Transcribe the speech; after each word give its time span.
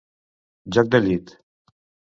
Joc 0.77 0.91
de 0.97 1.03
llit. 1.05 1.33